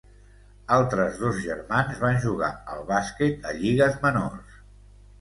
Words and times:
Altres 0.77 1.19
dos 1.25 1.37
germans 1.43 2.01
van 2.05 2.19
jugar 2.25 2.51
al 2.77 2.83
bàsquet 2.91 3.49
a 3.53 3.57
lligues 3.63 4.05
menors. 4.09 4.61